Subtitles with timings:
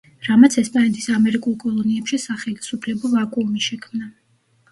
[0.27, 4.09] რამაც ესპანეთის ამერიკულ კოლონიებში სახელისუფლებო ვაკუუმი შექმნა.